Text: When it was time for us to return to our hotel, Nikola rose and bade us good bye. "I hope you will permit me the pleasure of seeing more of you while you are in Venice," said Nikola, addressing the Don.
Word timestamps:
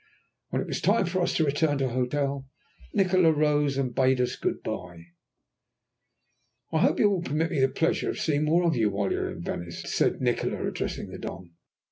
When 0.49 0.63
it 0.63 0.67
was 0.67 0.81
time 0.81 1.05
for 1.05 1.21
us 1.21 1.31
to 1.35 1.45
return 1.45 1.77
to 1.77 1.83
our 1.85 1.91
hotel, 1.91 2.47
Nikola 2.91 3.31
rose 3.31 3.77
and 3.77 3.93
bade 3.93 4.19
us 4.19 4.35
good 4.35 4.63
bye. 4.63 5.03
"I 6.73 6.79
hope 6.79 6.97
you 6.97 7.07
will 7.07 7.21
permit 7.21 7.51
me 7.51 7.59
the 7.59 7.69
pleasure 7.69 8.09
of 8.09 8.17
seeing 8.17 8.45
more 8.45 8.63
of 8.65 8.75
you 8.75 8.89
while 8.89 9.11
you 9.11 9.19
are 9.19 9.29
in 9.29 9.43
Venice," 9.43 9.83
said 9.85 10.19
Nikola, 10.19 10.65
addressing 10.67 11.09
the 11.11 11.19
Don. 11.19 11.51